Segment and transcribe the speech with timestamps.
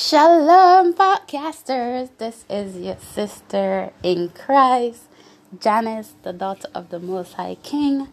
[0.00, 2.10] Shalom, podcasters.
[2.18, 5.08] This is your sister in Christ,
[5.58, 8.06] Janice, the daughter of the Most High King,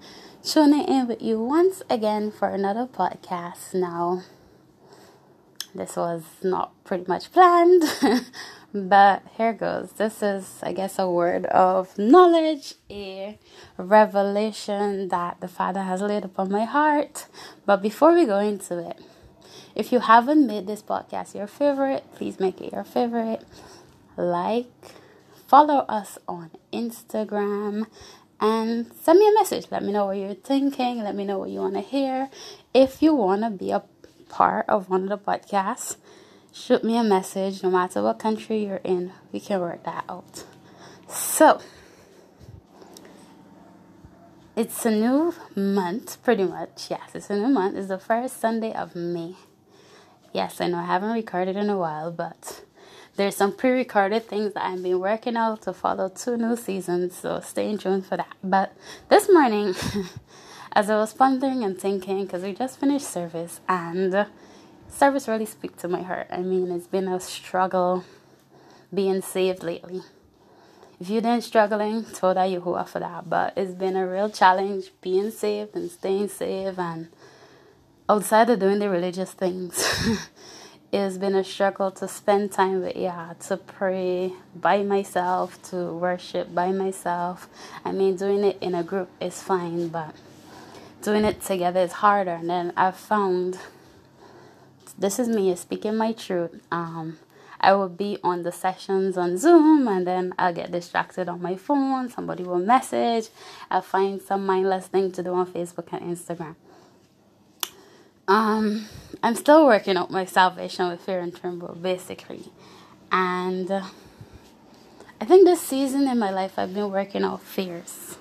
[0.43, 3.75] tuning in with you once again for another podcast.
[3.75, 4.23] Now,
[5.75, 7.83] this was not pretty much planned,
[8.73, 9.91] but here goes.
[9.91, 13.37] This is, I guess, a word of knowledge, a
[13.77, 17.27] revelation that the Father has laid upon my heart.
[17.67, 18.99] But before we go into it,
[19.75, 23.43] if you haven't made this podcast your favorite, please make it your favorite.
[24.15, 24.71] Like,
[25.47, 27.85] follow us on Instagram,
[28.39, 29.67] and send me a message.
[29.71, 31.03] Let me know what you're thinking.
[31.03, 32.29] Let me know what you want to hear.
[32.73, 33.83] If you want to be a
[34.29, 35.97] part of one of the podcasts,
[36.53, 37.61] shoot me a message.
[37.63, 40.45] No matter what country you're in, we can work that out.
[41.07, 41.61] So,
[44.55, 46.87] it's a new month, pretty much.
[46.89, 47.75] Yes, it's a new month.
[47.75, 49.35] It's the first Sunday of May.
[50.35, 52.65] Yes, I know I haven't recorded in a while, but
[53.15, 57.39] there's some pre-recorded things that I've been working out to follow two new seasons, so
[57.39, 58.35] stay tuned for that.
[58.43, 58.75] But
[59.07, 59.73] this morning,
[60.73, 64.27] as I was pondering and thinking, because we just finished service, and
[64.89, 66.27] service really speak to my heart.
[66.29, 68.03] I mean, it's been a struggle
[68.93, 70.01] being saved lately.
[70.99, 74.29] If you've been struggling, told that you who for that, but it's been a real
[74.29, 77.07] challenge being saved and staying saved and
[78.07, 79.83] outside of doing the religious things,
[80.91, 86.53] it's been a struggle to spend time with yeah, to pray by myself, to worship
[86.53, 87.49] by myself.
[87.83, 90.15] I mean, doing it in a group is fine, but
[91.01, 92.31] doing it together is harder.
[92.31, 93.57] And then I've found
[94.97, 96.61] this is me speaking my truth.
[96.71, 97.17] Um,
[97.59, 101.55] I will be on the sessions on Zoom and then I'll get distracted on my
[101.55, 102.09] phone.
[102.09, 103.29] Somebody will message.
[103.71, 106.55] I'll find some mindless thing to do on Facebook and Instagram.
[108.27, 108.87] Um,
[109.21, 112.51] I'm still working out my salvation with fear and tremble, basically.
[113.11, 113.85] And uh,
[115.21, 118.17] I think this season in my life, I've been working out fears.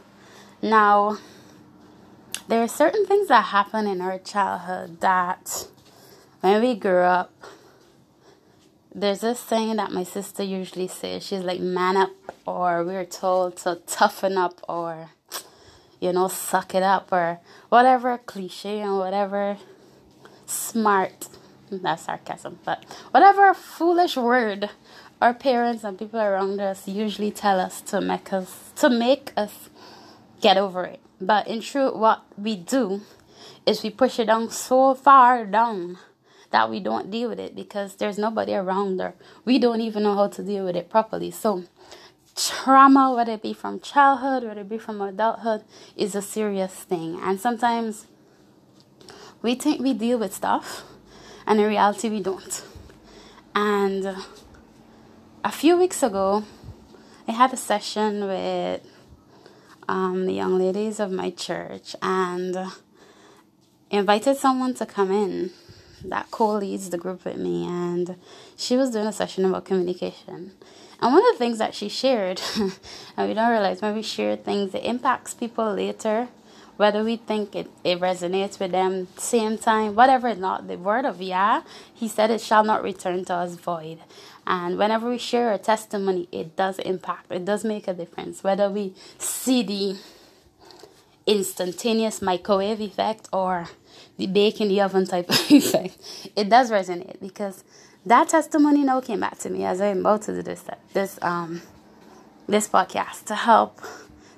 [0.60, 1.19] Now,
[2.48, 5.69] there are certain things that happen in our childhood that
[6.41, 7.32] when we grew up,
[8.94, 11.26] there's this saying that my sister usually says.
[11.26, 12.10] She's like, man up,
[12.47, 15.10] or we're told to toughen up, or,
[15.98, 19.56] you know, suck it up, or whatever cliche and whatever
[20.47, 21.28] smart.
[21.71, 24.71] That's sarcasm but whatever foolish word
[25.21, 29.71] our parents and people around us usually tell us to make us to make us
[30.41, 31.00] get over it.
[31.21, 33.00] But in truth what we do
[33.66, 35.99] is we push it down so far down
[36.50, 40.15] that we don't deal with it because there's nobody around or we don't even know
[40.15, 41.31] how to deal with it properly.
[41.31, 41.65] So
[42.37, 45.65] trauma whether it be from childhood whether it be from adulthood
[45.97, 47.19] is a serious thing.
[47.22, 48.06] And sometimes
[49.44, 50.84] we think we deal with stuff,
[51.47, 52.65] and in reality, we don't.
[53.55, 54.16] And
[55.44, 56.44] a few weeks ago,
[57.28, 58.81] I had a session with
[59.87, 62.56] um, the young ladies of my church and
[63.91, 65.50] invited someone to come in
[66.06, 68.16] that co leads the group with me, and
[68.56, 70.53] she was doing a session about communication.
[71.03, 72.41] And one of the things that she shared,
[73.15, 76.28] and we don't realize when we share things, it impacts people later
[76.77, 81.23] whether we think it, it resonates with them same time whatever not the word of
[81.23, 81.62] Yah
[81.93, 83.99] he said it shall not return to us void.
[84.47, 88.43] And whenever we share a testimony it does impact it does make a difference.
[88.43, 89.99] Whether we see the
[91.27, 93.67] instantaneous microwave effect or
[94.19, 95.97] the bake in the oven type of effect
[96.37, 97.65] it does resonate because
[98.05, 101.62] that testimony now came back to me as i'm about to do this this um
[102.47, 103.81] this podcast to help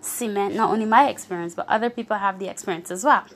[0.06, 3.26] cement not only my experience, but other people have the experience as well.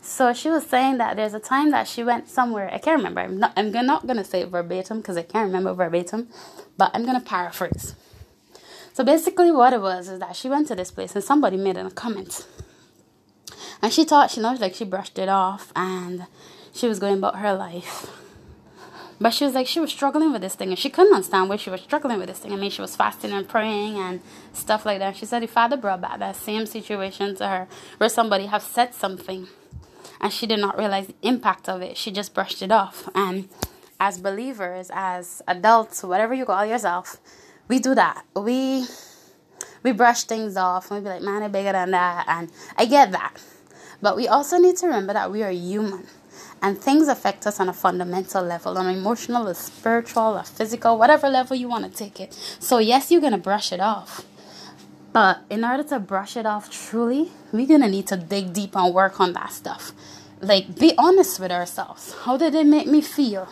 [0.00, 2.68] So she was saying that there's a time that she went somewhere.
[2.70, 3.22] I can't remember.
[3.22, 3.52] I'm not.
[3.56, 6.28] I'm not gonna say verbatim because I can't remember verbatim,
[6.76, 7.94] but I'm gonna paraphrase.
[8.92, 11.78] So basically, what it was is that she went to this place and somebody made
[11.78, 12.46] a comment,
[13.80, 16.26] and she thought she knows like she brushed it off and
[16.72, 18.23] she was going about her life.
[19.24, 21.56] But she was like, she was struggling with this thing, and she couldn't understand why
[21.56, 22.52] she was struggling with this thing.
[22.52, 24.20] I mean, she was fasting and praying and
[24.52, 25.16] stuff like that.
[25.16, 28.92] She said, the father brought back that same situation to her where somebody have said
[28.92, 29.48] something,
[30.20, 31.96] and she did not realize the impact of it.
[31.96, 33.08] She just brushed it off.
[33.14, 33.48] And
[33.98, 37.16] as believers, as adults, whatever you call yourself,
[37.66, 38.26] we do that.
[38.36, 38.84] We
[39.82, 42.84] we brush things off, and we be like, man, I'm bigger than that, and I
[42.84, 43.42] get that.
[44.02, 46.08] But we also need to remember that we are human
[46.64, 51.28] and things affect us on a fundamental level, on emotional, a spiritual, a physical, whatever
[51.28, 52.32] level you want to take it.
[52.58, 54.24] So, yes, you're going to brush it off.
[55.12, 58.74] But in order to brush it off truly, we're going to need to dig deep
[58.74, 59.92] and work on that stuff.
[60.40, 62.14] Like, be honest with ourselves.
[62.24, 63.46] How did it make me feel?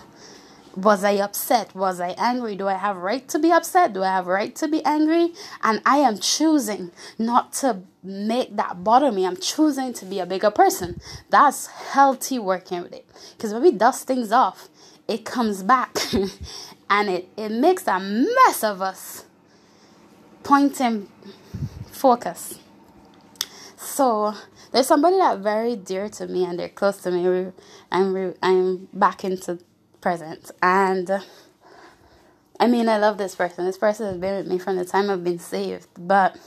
[0.77, 1.75] Was I upset?
[1.75, 2.57] Was I angry?
[2.57, 3.93] Do I have right to be upset?
[3.93, 5.35] Do I have right to be angry?
[5.63, 9.27] And I am choosing not to make that bother me.
[9.27, 11.01] I'm choosing to be a bigger person.
[11.31, 13.07] That's healthy working with it.
[13.37, 14.69] Because when we dust things off,
[15.09, 15.97] it comes back
[16.91, 19.25] and it, it makes a mess of us.
[20.43, 21.09] Pointing
[21.91, 22.59] focus.
[23.77, 24.35] So
[24.73, 27.53] there's somebody that very dear to me and they're close to me.
[27.91, 29.59] I'm I'm back into
[30.03, 31.23] present and.
[32.61, 33.65] I mean, I love this person.
[33.65, 35.89] This person has been with me from the time I've been saved.
[35.99, 36.39] But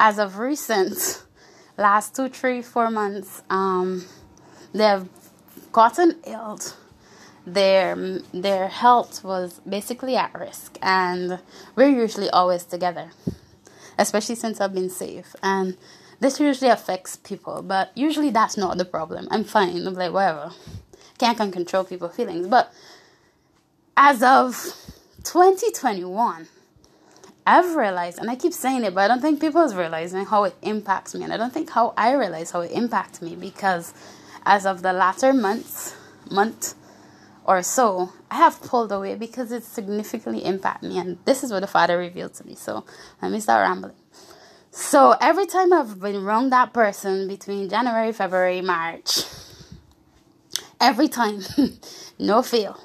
[0.00, 1.22] as of recent,
[1.78, 4.06] last two, three, four months, um,
[4.72, 5.08] they've
[5.72, 6.58] gotten ill.
[7.46, 11.40] Their their health was basically at risk, and
[11.76, 13.10] we're usually always together,
[13.98, 15.34] especially since I've been safe.
[15.42, 15.76] And
[16.20, 19.26] this usually affects people, but usually that's not the problem.
[19.30, 19.86] I'm fine.
[19.86, 20.52] I'm like whatever.
[21.20, 22.72] Can't can control people's feelings, but
[23.94, 24.54] as of
[25.22, 26.48] 2021
[27.46, 30.44] I've realized, and I keep saying it, but I don't think people is realizing how
[30.44, 33.92] it impacts me, and I don't think how I realize how it impacts me because
[34.46, 35.94] as of the latter months,
[36.30, 36.74] month
[37.44, 41.60] or so, I have pulled away because it significantly impacted me, and this is what
[41.60, 42.54] the Father revealed to me.
[42.54, 42.86] So
[43.20, 43.96] let me start rambling.
[44.70, 49.24] So every time I've been wrong that person between January, February, March,
[50.80, 51.42] every time,
[52.18, 52.80] no fail,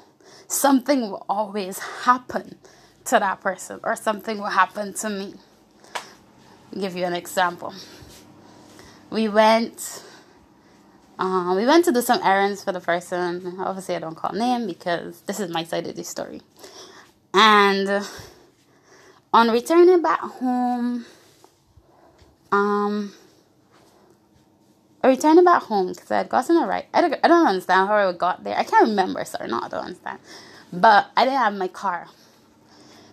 [0.48, 2.56] something will always happen
[3.06, 5.34] to that person or something will happen to me.
[6.74, 7.72] I'll give you an example.
[9.10, 10.02] We went
[11.18, 13.56] uh, we went to do some errands for the person.
[13.58, 16.42] Obviously, I don't call name because this is my side of the story.
[17.32, 18.06] And
[19.32, 21.06] on returning back home,
[22.52, 23.14] um,
[25.08, 26.86] returning back home because I had gotten a ride.
[26.94, 28.56] I don't, I don't understand how I got there.
[28.56, 29.24] I can't remember.
[29.24, 30.18] Sorry, no, I don't understand.
[30.72, 32.08] But I didn't have my car.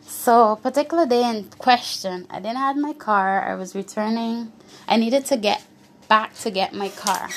[0.05, 3.43] So, particular day in question, I didn't have my car.
[3.43, 4.51] I was returning.
[4.87, 5.65] I needed to get
[6.07, 7.29] back to get my car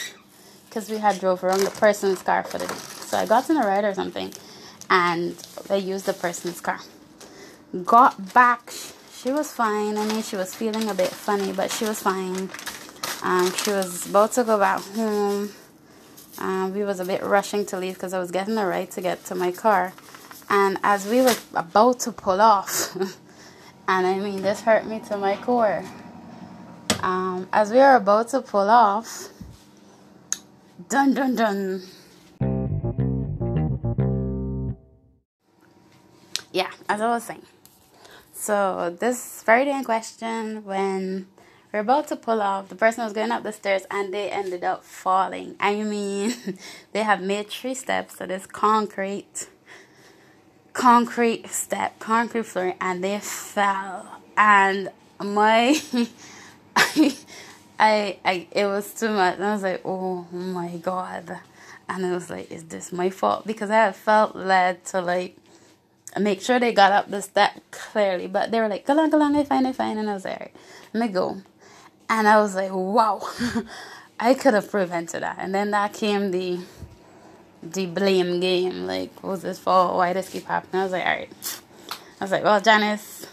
[0.69, 2.75] because we had drove around the person's car for the day.
[2.75, 4.32] So I got in a ride or something,
[4.91, 5.35] and
[5.70, 6.81] I used the person's car.
[7.85, 8.73] Got back.
[9.12, 9.97] She was fine.
[9.97, 12.50] I mean, she was feeling a bit funny, but she was fine.
[13.23, 15.51] Um, she was about to go back home.
[16.39, 19.01] Um, we was a bit rushing to leave because I was getting a ride to
[19.01, 19.93] get to my car.
[20.49, 22.95] And as we were about to pull off,
[23.89, 25.85] and I mean, this hurt me to my core.
[27.03, 29.29] Um, as we were about to pull off,
[30.89, 31.83] dun dun dun.
[36.53, 37.43] Yeah, as I was saying.
[38.33, 41.27] So, this Friday in question, when
[41.76, 44.64] we're about to pull off, the person was going up the stairs and they ended
[44.64, 45.55] up falling.
[45.61, 46.34] I mean,
[46.93, 49.49] they have made three steps to this concrete
[50.73, 54.20] concrete step, concrete floor, and they fell.
[54.38, 54.90] And
[55.23, 55.78] my,
[56.75, 57.17] I,
[57.78, 59.38] I, I, it was too much.
[59.38, 61.40] I was like, oh my god.
[61.90, 63.46] And I was like, is this my fault?
[63.46, 65.37] Because I felt led to like
[66.19, 68.28] make sure they got up the step clearly.
[68.28, 69.99] But they were like, go along, go along, I fine, I fine.
[69.99, 70.55] And I was like,
[70.94, 71.43] let me go.
[72.08, 73.20] And I was like, wow,
[74.20, 75.37] I could have prevented that.
[75.38, 76.61] And then that came the
[77.62, 78.87] the blame game.
[78.87, 79.97] Like, what was this for?
[79.97, 80.81] Why this keep happening?
[80.81, 81.61] I was like, all right.
[82.21, 83.26] I was like, well, Janice,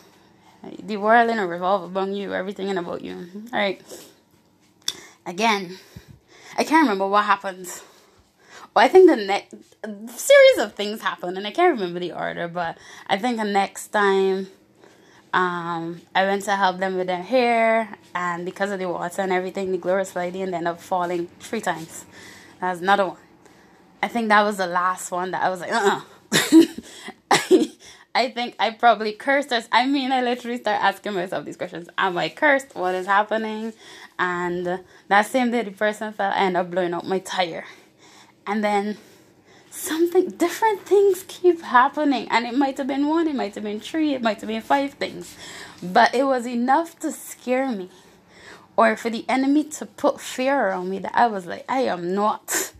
[0.82, 3.28] the world in a revolve among you, everything in about you.
[3.54, 3.82] All right.
[5.26, 5.78] Again,
[6.58, 7.68] I can't remember what happened.
[8.76, 12.48] Well, I think the next series of things happened, and I can't remember the order,
[12.48, 14.48] but I think the next time
[15.34, 19.32] um, I went to help them with their hair, and because of the water and
[19.32, 22.06] everything, the glorious sliding ended up falling three times.
[22.62, 23.18] That's another one.
[24.02, 27.66] I think that was the last one that I was like, uh uh
[28.16, 29.68] I think I probably cursed us.
[29.72, 31.90] I mean, I literally start asking myself these questions.
[31.98, 32.76] Am I cursed?
[32.76, 33.74] What is happening?
[34.20, 37.66] And that same day, the person fell, I ended up blowing out my tire.
[38.46, 38.98] And then
[39.74, 42.28] something, different things keep happening.
[42.30, 44.62] And it might have been one, it might have been three, it might have been
[44.62, 45.36] five things.
[45.82, 47.90] But it was enough to scare me
[48.78, 52.14] or for the enemy to put fear on me that I was like, I am
[52.14, 52.74] not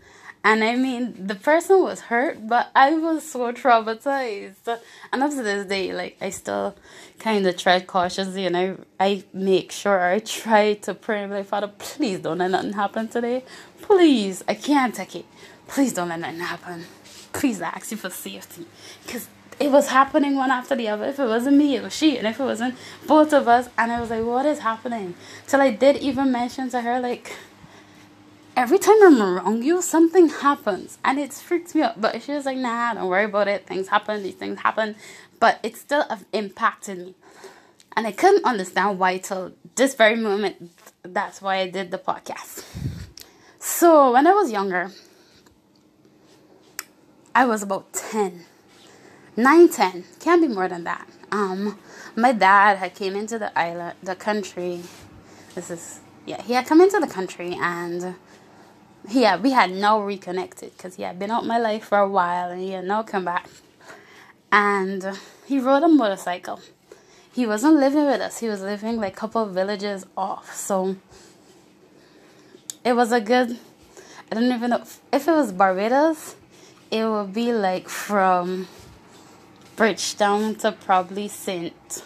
[0.46, 4.78] and I mean, the person was hurt, but I was so traumatized.
[5.10, 6.76] And up to this day, like, I still
[7.18, 11.68] kind of tread cautiously and I, I make sure I try to pray, like, Father,
[11.68, 13.42] please don't let nothing happen today.
[13.80, 15.24] Please, I can't take it.
[15.66, 16.84] Please don't let nothing happen.
[17.32, 18.66] Please, I ask you for safety.
[19.06, 21.06] Because it was happening one after the other.
[21.06, 22.18] If it wasn't me, it was she.
[22.18, 22.74] And if it wasn't
[23.06, 25.14] both of us, and I was like, what is happening?
[25.46, 27.34] Till I did even mention to her, like,
[28.56, 32.00] every time I'm around you, something happens and it freaks me out.
[32.00, 33.66] But she was like, nah, don't worry about it.
[33.66, 34.96] Things happen, these things happen.
[35.40, 37.14] But it still impacted me.
[37.96, 40.70] And I couldn't understand why till this very moment.
[41.02, 42.64] That's why I did the podcast.
[43.58, 44.90] So when I was younger,
[47.34, 48.44] I was about 10.
[49.36, 50.04] 9, 10.
[50.20, 51.08] Can't be more than that.
[51.32, 51.78] Um,
[52.14, 54.82] my dad had came into the island, the country.
[55.54, 58.14] This is, yeah, he had come into the country and
[59.08, 62.08] he had, we had now reconnected because he had been out my life for a
[62.08, 63.48] while and he had now come back.
[64.50, 66.60] And he rode a motorcycle.
[67.32, 68.38] He wasn't living with us.
[68.38, 70.54] He was living like a couple of villages off.
[70.54, 70.96] So
[72.84, 73.58] it was a good,
[74.30, 76.36] I don't even know if it was Barbados,
[76.90, 78.68] it would be like from
[79.74, 82.04] Bridgetown to probably St.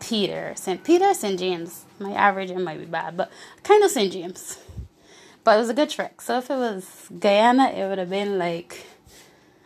[0.00, 0.54] Peter.
[0.56, 0.82] St.
[0.82, 1.38] Peter, St.
[1.38, 1.84] James.
[1.98, 3.30] My average might be bad, but
[3.62, 4.10] kind of St.
[4.12, 4.58] James.
[5.44, 6.22] But it was a good trek.
[6.22, 8.86] So if it was Guyana, it would have been like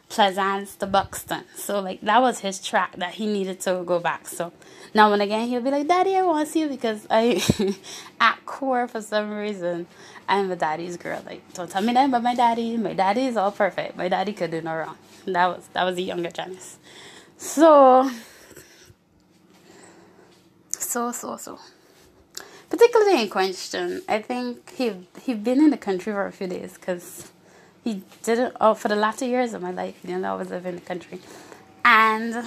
[0.08, 1.44] Plaisance to Buxton.
[1.54, 4.26] So like that was his track that he needed to go back.
[4.26, 4.52] So
[4.94, 7.42] now and again he'll be like, Daddy, I want to see you because I
[8.20, 9.86] at core for some reason
[10.26, 11.22] I'm a daddy's girl.
[11.24, 12.76] Like don't tell me that but my daddy.
[12.76, 13.96] My daddy is all perfect.
[13.96, 14.96] My daddy could do no wrong.
[15.26, 16.78] That was that was the younger Janice.
[17.36, 18.10] So
[20.70, 21.58] so so so
[22.70, 26.74] particularly in question, I think he he been in the country for a few days
[26.74, 27.30] because
[27.84, 28.56] he didn't.
[28.60, 31.20] Oh, for the latter years of my life, he didn't always live in the country,
[31.84, 32.44] and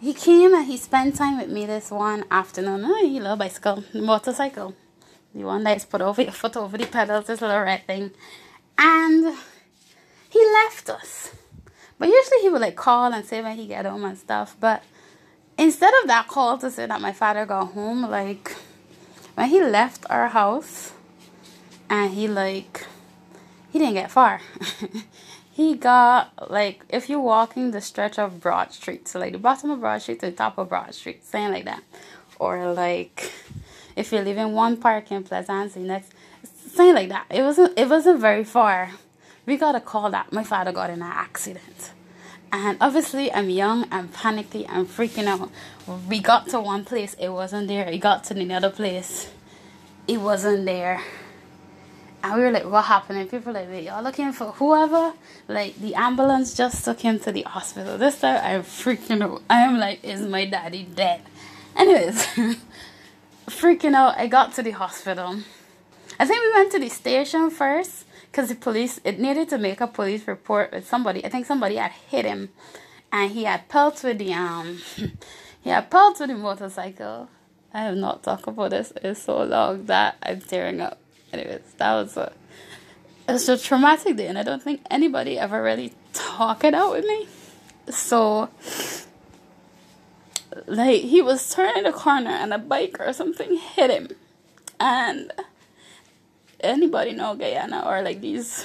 [0.00, 2.84] he came and he spent time with me this one afternoon.
[2.84, 4.74] Oh, he love bicycle, motorcycle,
[5.34, 8.10] the one that's put over your foot over the pedals, this little red thing,
[8.78, 9.36] and
[10.28, 11.32] he left us.
[11.98, 14.82] But usually he would like call and say when he get home and stuff, but
[15.58, 18.54] instead of that call to say that my father got home, like
[19.34, 20.92] when he left our house
[21.88, 22.86] and he like
[23.70, 24.40] he didn't get far.
[25.52, 29.70] he got like if you're walking the stretch of Broad Street, so like the bottom
[29.70, 31.82] of Broad Street to the top of Broad Street, saying like that.
[32.38, 33.32] Or like
[33.96, 36.12] if you're leaving one park in Plaisance, next
[36.74, 37.26] saying like that.
[37.30, 38.90] It wasn't it wasn't very far.
[39.46, 41.92] We got a call that my father got in an accident.
[42.52, 45.50] And obviously, I'm young, I'm panicky, I'm freaking out.
[46.06, 47.86] We got to one place, it wasn't there.
[47.86, 49.30] We got to another place,
[50.06, 51.00] it wasn't there.
[52.22, 53.20] And we were like, what happened?
[53.20, 55.14] And people were like, wait, y'all looking for whoever?
[55.48, 57.96] Like, the ambulance just took him to the hospital.
[57.96, 59.42] This time, I'm freaking out.
[59.48, 61.22] I am like, is my daddy dead?
[61.74, 62.26] Anyways,
[63.48, 64.18] freaking out.
[64.18, 65.38] I got to the hospital.
[66.20, 69.82] I think we went to the station first because the police it needed to make
[69.82, 71.24] a police report with somebody.
[71.24, 72.48] I think somebody had hit him,
[73.12, 74.80] and he had pelts with the um,
[75.60, 77.28] he had pelts with the motorcycle.
[77.74, 78.92] I have not talked about this.
[78.96, 80.98] It's so long that I'm tearing up.
[81.32, 82.32] Anyways, that was a
[83.28, 86.92] it was a traumatic day, and I don't think anybody ever really talked it out
[86.92, 87.28] with me.
[87.90, 88.48] So,
[90.66, 94.08] like, he was turning the corner, and a bike or something hit him,
[94.80, 95.32] and
[96.62, 98.64] anybody know Guyana or like these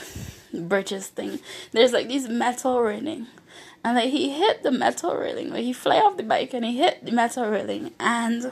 [0.54, 1.40] bridges thing?
[1.72, 3.28] There's like these metal railing.
[3.84, 6.78] And like he hit the metal railing, like he fly off the bike and he
[6.78, 8.52] hit the metal railing and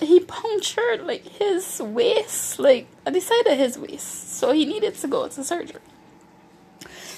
[0.00, 4.36] he punctured like his waist, like at the side of his waist.
[4.36, 5.80] So he needed to go to surgery.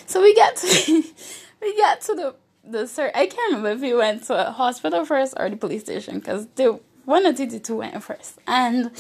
[0.07, 1.03] So we get to
[1.61, 5.05] we get to the the sur- I can't remember if he went to a hospital
[5.05, 8.39] first or the police station because the one of the two went first.
[8.47, 8.91] And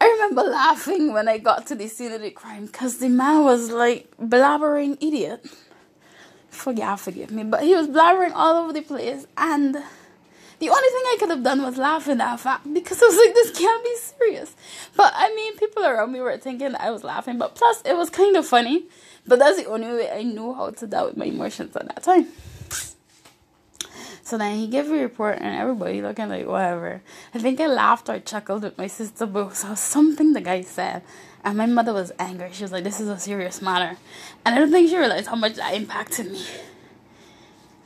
[0.00, 3.44] I remember laughing when I got to the scene of the crime because the man
[3.44, 5.46] was like blabbering idiot.
[6.50, 9.74] Forgive, forgive me, but he was blabbering all over the place, and
[10.58, 13.16] the only thing I could have done was laugh at that fact because I was
[13.16, 14.56] like, this can't be serious.
[14.96, 18.08] But I mean, people around me were thinking I was laughing, but plus it was
[18.08, 18.86] kind of funny.
[19.26, 22.02] But that's the only way I knew how to deal with my emotions at that
[22.02, 22.28] time.
[24.26, 27.00] So then he gave a report, and everybody looking like whatever.
[27.32, 31.02] I think I laughed or chuckled with my sister, it was something the guy said.
[31.44, 32.50] And my mother was angry.
[32.50, 33.96] She was like, This is a serious matter.
[34.44, 36.44] And I don't think she realized how much that impacted me.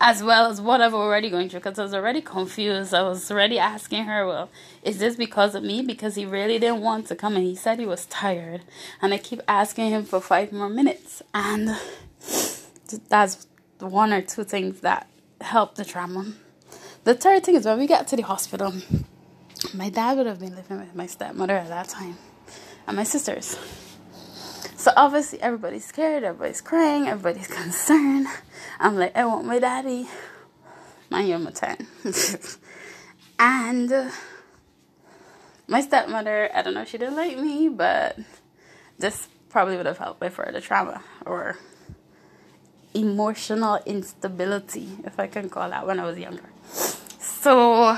[0.01, 2.95] As well as what I've already going through, because I was already confused.
[2.95, 4.49] I was already asking her, Well,
[4.83, 5.83] is this because of me?
[5.83, 8.63] Because he really didn't want to come and he said he was tired.
[9.03, 11.23] And I keep asking him for five more minutes.
[11.35, 11.77] And
[13.11, 13.47] that's
[13.79, 15.07] one or two things that
[15.41, 16.33] help the trauma.
[17.05, 18.75] The third thing is when we got to the hospital,
[19.75, 22.17] my dad would have been living with my stepmother at that time
[22.87, 23.59] and my sisters.
[24.77, 28.27] So obviously everybody's scared, everybody's crying, everybody's concerned.
[28.79, 30.09] I'm like, I want my daddy.
[31.11, 31.87] Mind you, I'm a 10.
[33.39, 34.13] and
[35.67, 38.19] my stepmother, I don't know if she didn't like me, but
[38.99, 41.57] this probably would have helped with further trauma or
[42.95, 46.49] emotional instability, if I can call that, when I was younger.
[47.19, 47.97] So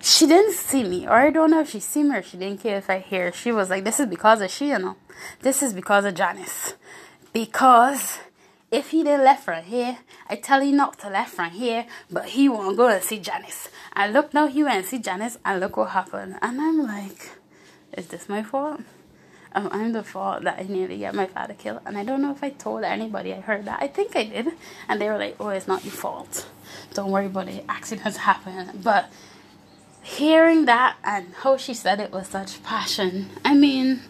[0.00, 2.60] she didn't see me, or I don't know if she see me or she didn't
[2.62, 3.32] care if I hear.
[3.32, 4.96] She was like, "This is because of she, you know.
[5.40, 6.74] This is because of Janice,
[7.32, 8.18] because."
[8.68, 9.98] If he didn't left from here,
[10.28, 13.68] I tell you not to left from here, but he won't go and see Janice.
[13.92, 16.36] I look now, he went and see Janice, and look what happened.
[16.42, 17.30] And I'm like,
[17.96, 18.80] is this my fault?
[19.58, 21.80] Oh, I'm the fault that I nearly got my father killed.
[21.86, 23.82] And I don't know if I told anybody I heard that.
[23.82, 24.48] I think I did.
[24.86, 26.46] And they were like, oh, it's not your fault.
[26.92, 27.64] Don't worry about it.
[27.66, 28.82] Accidents happen.
[28.84, 29.10] But
[30.02, 34.02] hearing that and how she said it with such passion, I mean,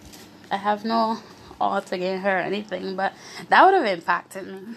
[0.51, 1.19] I have no
[1.61, 3.13] ought against her or anything, but
[3.49, 4.75] that would have impacted me.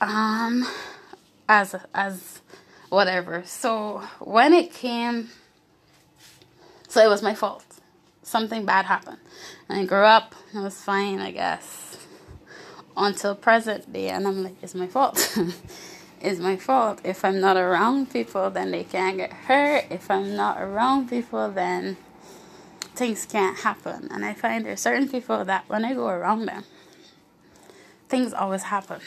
[0.00, 0.66] Um,
[1.48, 2.40] as as
[2.88, 3.42] whatever.
[3.46, 5.30] So when it came,
[6.88, 7.65] so it was my fault.
[8.26, 9.18] Something bad happened.
[9.68, 10.34] And I grew up.
[10.52, 11.96] It was fine, I guess,
[12.96, 15.38] until present day, and I'm like, it's my fault.
[16.20, 17.00] it's my fault.
[17.04, 19.84] If I'm not around people, then they can't get hurt.
[19.90, 21.98] If I'm not around people, then
[22.96, 24.08] things can't happen.
[24.10, 26.64] And I find there's certain people that when I go around them,
[28.08, 29.02] things always happen.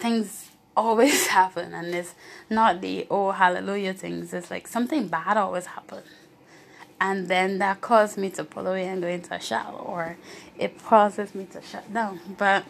[0.00, 2.16] Things always happen, and it's
[2.50, 4.34] not the oh hallelujah things.
[4.34, 6.02] It's like something bad always happens.
[7.00, 10.16] And then that caused me to pull away and go into a shell, or
[10.58, 12.20] it causes me to shut down.
[12.38, 12.64] But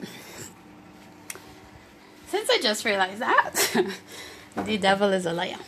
[2.27, 3.87] since I just realized that,
[4.57, 5.59] the devil is a liar.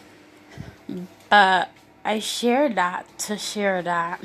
[1.31, 1.71] but
[2.05, 4.21] I share that to share that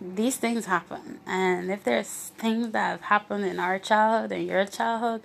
[0.00, 1.18] these things happen.
[1.26, 5.22] And if there's things that have happened in our childhood, in your childhood,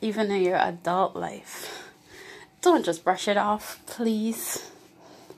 [0.00, 1.84] even in your adult life,
[2.60, 4.70] don't just brush it off, please.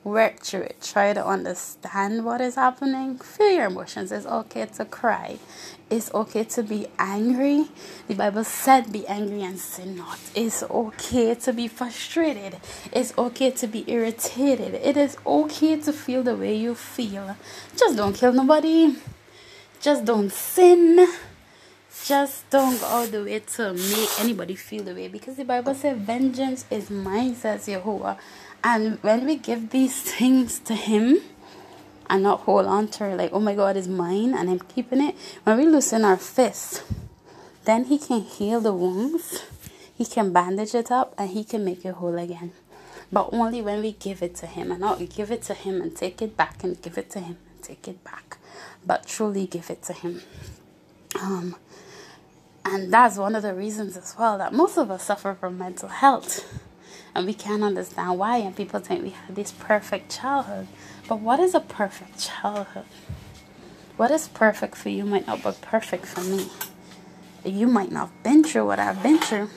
[0.07, 0.81] Work through it.
[0.81, 3.19] Try to understand what is happening.
[3.19, 4.13] Feel your emotions.
[4.13, 5.39] It's okay to cry
[5.89, 7.67] it's okay to be angry.
[8.09, 10.19] The Bible said, Be angry and sin not.
[10.35, 12.57] It's okay to be frustrated.
[12.93, 14.75] It's okay to be irritated.
[14.75, 17.37] It is okay to feel the way you feel.
[17.77, 18.97] Just don't kill nobody.
[19.81, 21.07] Just don't sin.
[22.05, 25.75] Just don't go all the way to make anybody feel the way because the Bible
[25.75, 28.19] said, Vengeance is mine, says Jehovah.
[28.63, 31.21] And when we give these things to Him,
[32.09, 35.17] and not hold on to like, oh my God, it's mine and I'm keeping it.
[35.45, 36.83] When we loosen our fist,
[37.65, 39.45] then He can heal the wounds,
[39.95, 42.53] He can bandage it up, and He can make it whole again.
[43.13, 45.95] But only when we give it to Him and not give it to Him and
[45.95, 48.39] take it back and give it to Him and take it back,
[48.85, 50.23] but truly give it to Him.
[51.21, 51.57] Um,
[52.65, 55.89] and that's one of the reasons as well that most of us suffer from mental
[55.89, 56.63] health
[57.17, 60.69] and we can't understand why and people think we have this perfect childhood
[61.09, 62.85] but what is a perfect childhood?
[63.97, 66.49] What is perfect for you might not be perfect for me.
[67.45, 69.49] You might not have been through what I've been through,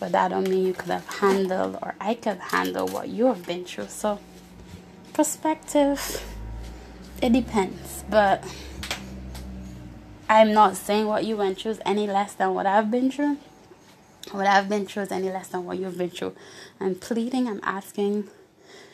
[0.00, 3.46] but that don't mean you could have handled or I could handle what you have
[3.46, 3.86] been through.
[3.86, 4.18] So,
[5.12, 6.24] perspective,
[7.22, 8.02] it depends.
[8.10, 8.42] But
[10.28, 13.38] I'm not saying what you went through is any less than what I've been through.
[14.32, 16.36] What I've been through is any less than what you've been through.
[16.78, 18.28] I'm pleading, I'm asking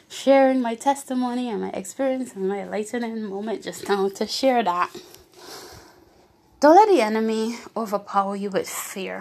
[0.08, 4.90] sharing my testimony and my experience and my enlightening moment just now to share that.
[6.60, 9.20] Don't let the enemy overpower you with fear.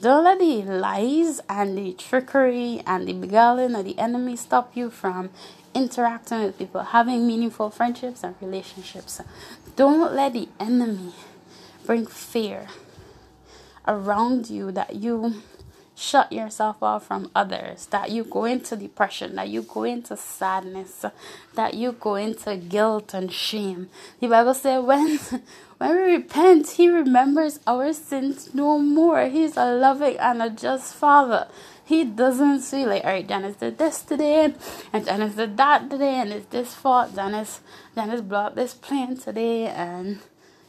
[0.00, 4.90] Don't let the lies and the trickery and the beguiling of the enemy stop you
[4.90, 5.30] from
[5.74, 9.20] interacting with people, having meaningful friendships and relationships.
[9.76, 11.12] Don't let the enemy
[11.84, 12.66] bring fear
[13.90, 15.42] around you that you
[15.96, 21.04] shut yourself off from others, that you go into depression, that you go into sadness,
[21.54, 23.90] that you go into guilt and shame.
[24.20, 25.18] The Bible says when
[25.78, 29.26] when we repent, he remembers our sins no more.
[29.26, 31.48] He's a loving and a just father.
[31.84, 34.54] He doesn't see like, all right, Janice did this today,
[34.92, 37.16] and Janice did that today, and it's this fault.
[37.16, 37.60] Janice,
[37.96, 40.20] Janice blew up this plan today, and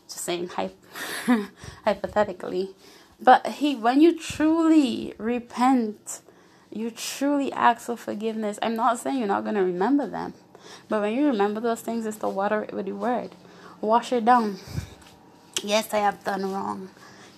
[0.09, 0.49] just saying
[1.85, 2.73] hypothetically
[3.21, 6.21] but he when you truly repent,
[6.71, 8.57] you truly ask for forgiveness.
[8.61, 10.33] I'm not saying you're not gonna remember them.
[10.89, 13.31] But when you remember those things, it's to water it with the word.
[13.79, 14.57] Wash it down.
[15.63, 16.89] Yes, I have done wrong.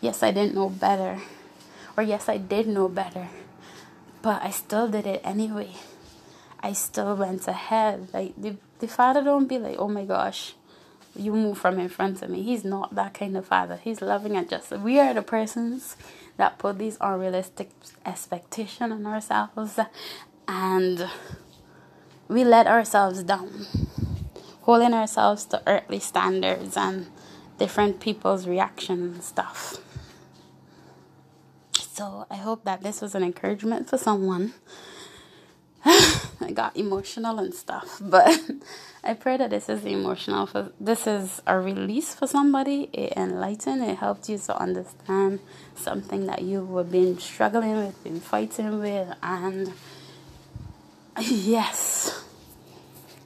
[0.01, 1.19] Yes, I didn't know better.
[1.95, 3.29] Or yes, I did know better.
[4.21, 5.71] But I still did it anyway.
[6.61, 8.09] I still went ahead.
[8.13, 10.55] Like the, the father don't be like, oh my gosh,
[11.15, 12.41] you move from in front of me.
[12.41, 13.79] He's not that kind of father.
[13.83, 14.71] He's loving and just.
[14.71, 15.95] We are the persons
[16.37, 17.69] that put these unrealistic
[18.05, 19.79] expectations on ourselves,
[20.47, 21.09] and
[22.27, 23.67] we let ourselves down,
[24.61, 27.07] holding ourselves to earthly standards and
[27.59, 29.77] different people's reactions and stuff.
[31.73, 34.53] So I hope that this was an encouragement for someone.
[35.85, 38.39] I got emotional and stuff, but
[39.03, 42.89] I pray that this is emotional for this is a release for somebody.
[42.93, 45.41] It enlightened, it helped you to understand
[45.75, 49.73] something that you were been struggling with, been fighting with, and
[51.19, 52.23] yes,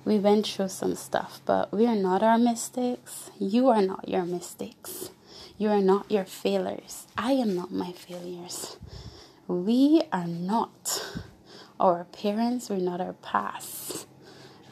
[0.04, 3.30] we went through some stuff, but we are not our mistakes.
[3.38, 5.12] You are not your mistakes.
[5.60, 7.06] You are not your failures.
[7.18, 8.78] I am not my failures.
[9.48, 11.04] We are not
[11.80, 14.08] our parents, we're not our past.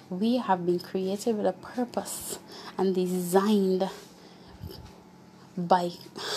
[0.10, 2.40] We have been created with a purpose
[2.78, 3.90] and designed
[5.58, 5.92] by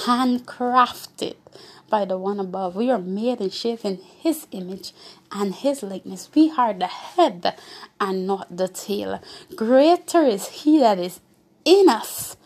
[0.05, 1.37] handcrafted
[1.91, 2.77] by the one above.
[2.77, 4.93] We are made and shaped in his image
[5.33, 6.31] and his likeness.
[6.35, 7.57] We are the head
[8.01, 9.21] and not the tail.
[9.57, 11.21] Greater is he that is
[11.65, 12.37] in us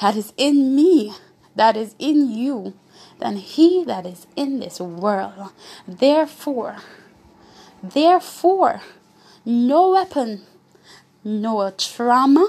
[0.00, 1.12] that is in me,
[1.54, 2.74] that is in you,
[3.20, 5.52] than he that is in this world.
[5.86, 6.76] Therefore,
[7.92, 8.80] therefore,
[9.44, 10.42] no weapon,
[11.22, 12.48] no trauma,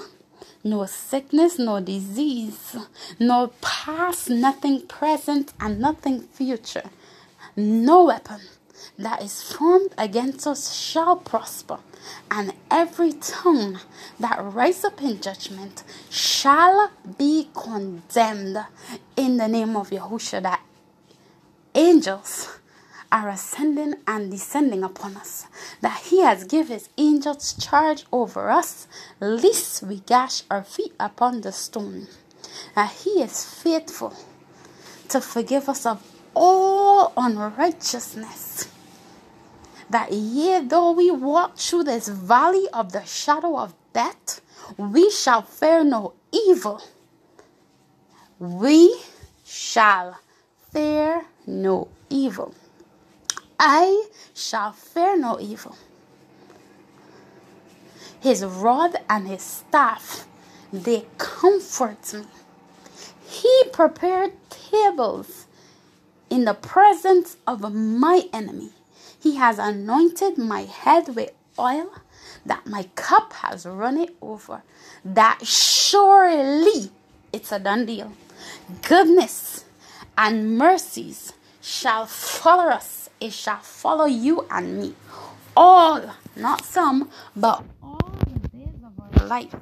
[0.63, 2.76] no sickness, no disease,
[3.19, 6.84] no past, nothing present, and nothing future.
[7.56, 8.41] No weapon
[8.98, 11.80] that is formed against us shall prosper,
[12.32, 13.80] and every tongue
[14.19, 18.58] that rises up in judgment shall be condemned
[19.15, 20.41] in the name of Yahushua.
[20.43, 20.62] That
[21.74, 22.60] angels
[23.12, 25.48] are ascending and descending upon us,
[25.82, 28.88] that He has given His angels charge over us,
[29.20, 32.08] lest we gash our feet upon the stone.
[32.76, 34.13] That He is faithful
[35.10, 36.02] to forgive us of
[36.36, 38.70] all unrighteousness
[39.89, 44.41] that yea, though we walk through this valley of the shadow of death,
[44.78, 46.82] we shall fear no evil.
[48.39, 49.00] We
[49.46, 50.18] shall
[50.72, 52.54] fear no evil.
[53.60, 55.78] I shall fear no evil.
[58.20, 60.28] His rod and his staff,
[60.74, 62.26] they comfort me.
[63.26, 65.46] He prepared tables
[66.30, 68.72] in the presence of my enemy.
[69.20, 71.91] He has anointed my head with oil,
[72.46, 74.63] that my cup has run it over.
[75.04, 76.91] That surely
[77.32, 78.12] it's a done deal.
[78.82, 79.65] Goodness
[80.18, 81.34] and mercies
[81.65, 83.10] shall follow us.
[83.19, 84.95] It shall follow you and me.
[85.58, 89.56] All, not some, but all the days of our life.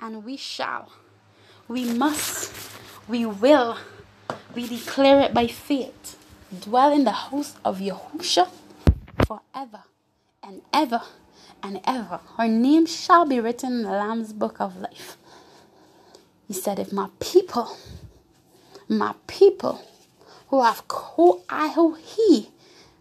[0.00, 0.90] And we shall,
[1.68, 2.50] we must,
[3.06, 3.76] we will,
[4.54, 6.16] we declare it by faith.
[6.60, 8.48] Dwell in the house of Yahushua
[9.26, 9.82] forever
[10.42, 11.02] and ever
[11.62, 12.20] and ever.
[12.38, 15.18] Her name shall be written in the Lamb's book of life.
[16.48, 17.76] He said, If my people,
[18.88, 19.80] my people
[20.52, 20.82] who have
[21.16, 22.50] who I who he,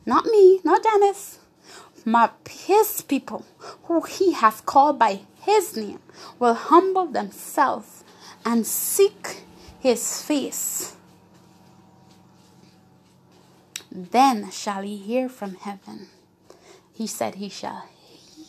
[0.05, 1.37] not me, not Dennis,
[2.05, 3.45] my his people
[3.83, 5.99] who he has called by his name
[6.39, 8.05] will humble themselves
[8.45, 9.43] and seek
[9.81, 10.95] his face.
[13.91, 16.07] Then shall he hear from heaven
[16.93, 17.83] he said he shall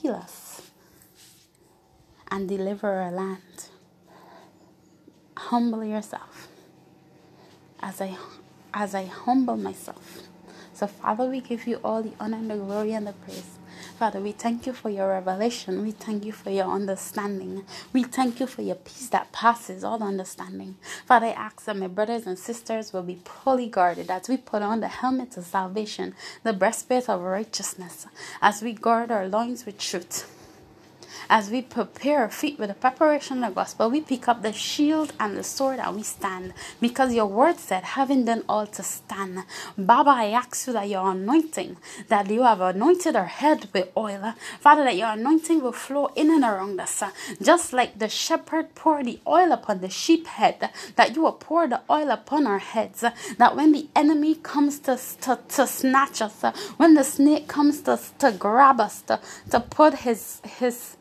[0.00, 0.70] heal us
[2.30, 3.66] and deliver our land.
[5.36, 6.46] Humble yourself
[7.82, 8.16] as I
[8.74, 10.22] as I humble myself.
[10.74, 13.58] So Father, we give you all the honor and the glory and the praise.
[13.98, 15.82] Father, we thank you for your revelation.
[15.82, 17.64] We thank you for your understanding.
[17.92, 20.76] We thank you for your peace that passes all understanding.
[21.06, 24.62] Father, I ask that my brothers and sisters will be fully guarded as we put
[24.62, 28.06] on the helmet of salvation, the breastplate of righteousness,
[28.40, 30.28] as we guard our loins with truth
[31.28, 34.52] as we prepare our feet with the preparation of the gospel, we pick up the
[34.52, 36.54] shield and the sword and we stand.
[36.80, 39.40] Because your word said, having done all to stand.
[39.78, 41.76] Baba, I ask you that your anointing,
[42.08, 44.34] that you have anointed our head with oil.
[44.60, 47.02] Father, that your anointing will flow in and around us.
[47.40, 51.66] Just like the shepherd poured the oil upon the sheep head, that you will pour
[51.68, 53.00] the oil upon our heads.
[53.38, 56.42] That when the enemy comes to, to, to snatch us,
[56.76, 59.20] when the snake comes to, to grab us, to,
[59.50, 60.96] to put his, his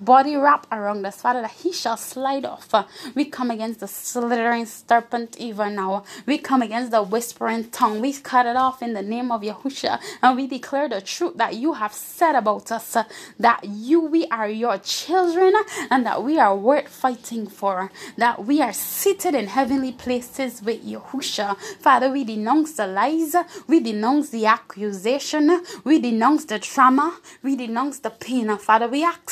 [0.00, 2.72] body wrap around us, Father, that he shall slide off.
[3.14, 6.04] We come against the slithering serpent even now.
[6.26, 8.00] We come against the whispering tongue.
[8.00, 11.54] We cut it off in the name of Yahushua and we declare the truth that
[11.54, 12.96] you have said about us
[13.38, 15.54] that you, we are your children
[15.90, 20.84] and that we are worth fighting for, that we are seated in heavenly places with
[20.84, 21.56] Yahushua.
[21.80, 23.34] Father, we denounce the lies,
[23.66, 28.56] we denounce the accusation, we denounce the trauma, we denounce the pain.
[28.58, 29.30] Father, we ask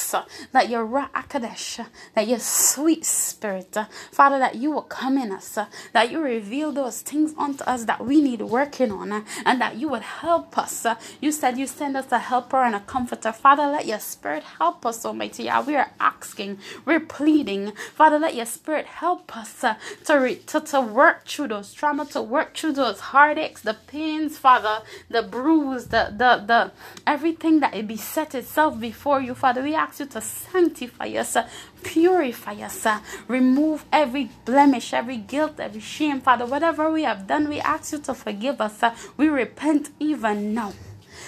[0.53, 1.85] that your Akadesh,
[2.15, 3.77] that your sweet spirit,
[4.13, 5.59] Father, that you will come in us,
[5.93, 9.89] that you reveal those things unto us that we need working on, and that you
[9.89, 10.87] would help us.
[11.21, 13.33] You said you send us a helper and a comforter.
[13.33, 15.45] Father, let your spirit help us, Almighty.
[15.45, 17.73] Yeah, we are asking, we're pleading.
[17.95, 19.65] Father, let your spirit help us
[20.05, 24.39] to, re- to, to work through those trauma, to work through those heartaches, the pains,
[24.39, 26.73] Father, the bruise, the, the, the
[27.07, 29.63] everything that it beset itself before you, Father.
[29.63, 31.37] We ask you to sanctify us,
[31.83, 32.87] purify us,
[33.29, 36.47] remove every blemish, every guilt, every shame, Father.
[36.47, 38.83] Whatever we have done, we ask you to forgive us.
[39.17, 40.73] We repent even now.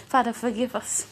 [0.06, 1.06] Father, forgive us.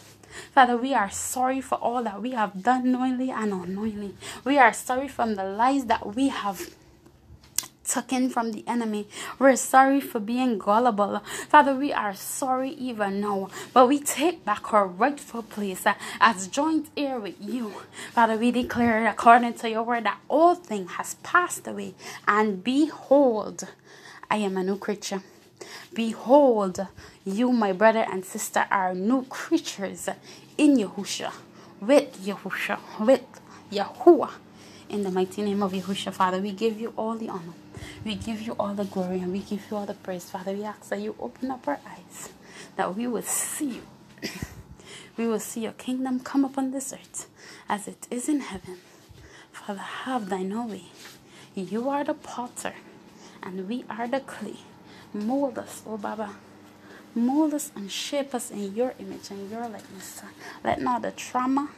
[0.55, 4.15] Father, we are sorry for all that we have done knowingly and unknowingly.
[4.45, 6.75] We are sorry from the lies that we have
[7.93, 9.07] taken from the enemy.
[9.39, 11.21] We're sorry for being gullible.
[11.49, 15.85] Father, we are sorry even now, but we take back our rightful place
[16.21, 17.75] as joint heir with you.
[18.13, 21.95] Father, we declare according to your word that all things has passed away,
[22.27, 23.69] and behold,
[24.31, 25.23] I am a new creature.
[25.93, 26.87] Behold,
[27.25, 30.09] you, my brother and sister, are new creatures
[30.57, 31.33] in Yahusha,
[31.81, 33.27] with Yahusha, with
[33.71, 34.31] Yahuwah.
[34.89, 37.55] In the mighty name of Yahushua, Father, we give you all the honor.
[38.05, 40.53] We give you all the glory and we give you all the praise, Father.
[40.53, 42.31] We ask that you open up our eyes,
[42.77, 43.83] that we will see you.
[45.17, 47.29] we will see your kingdom come upon this earth
[47.69, 48.79] as it is in heaven.
[49.53, 50.85] Father, have thine own way.
[51.55, 52.75] You are the potter,
[53.43, 54.57] and we are the clay.
[55.13, 56.37] Mold us, O Baba.
[57.15, 60.23] Mold us and shape us in your image and your likeness.
[60.65, 61.69] Let not the trauma,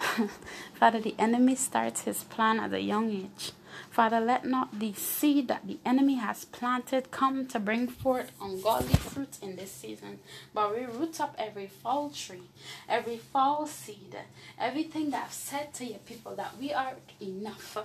[0.74, 3.52] Father, the enemy starts his plan at a young age.
[3.88, 8.94] Father, let not the seed that the enemy has planted come to bring forth ungodly
[8.94, 10.18] fruit in this season,
[10.52, 12.42] but we root up every foul tree,
[12.88, 14.16] every foul seed,
[14.58, 17.78] everything that I've said to your people that we are enough,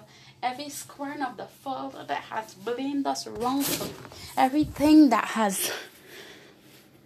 [0.43, 3.93] every squirm of the Father that has blamed us wrongfully,
[4.37, 5.71] everything that has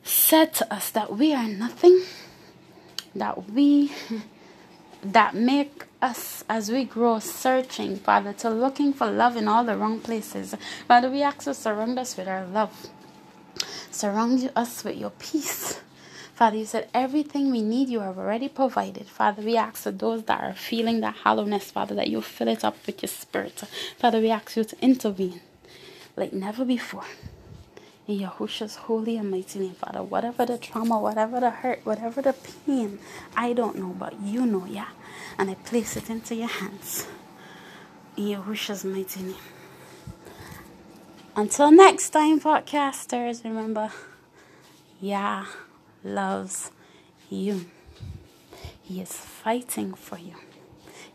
[0.04, 2.04] said to us that we are nothing,
[3.16, 3.92] that we
[5.02, 9.78] that make us as we grow searching, Father, to looking for love in all the
[9.78, 10.56] wrong places.
[10.88, 12.88] Father, we ask to surround us with our love.
[13.92, 15.82] Surround us with your peace.
[16.34, 19.08] Father, you said everything we need you have already provided.
[19.08, 22.64] Father, we ask for those that are feeling that hollowness, Father, that you fill it
[22.64, 23.62] up with your spirit.
[23.98, 25.42] Father, we ask you to intervene
[26.16, 27.04] like never before.
[28.10, 32.34] In Yahushua's holy and mighty name, Father, whatever the trauma, whatever the hurt, whatever the
[32.34, 32.98] pain,
[33.38, 34.88] I don't know, but you know, yeah.
[35.38, 37.06] And I place it into your hands.
[38.18, 39.36] In Yahushua's mighty name.
[41.36, 43.92] Until next time, podcasters, remember,
[45.00, 45.46] Yah
[46.04, 46.72] loves
[47.30, 47.68] you.
[48.82, 50.34] He is fighting for you.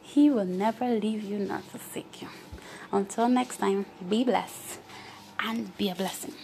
[0.00, 2.28] He will never leave you nor forsake you.
[2.92, 4.78] Until next time, be blessed
[5.40, 6.34] and be a blessing.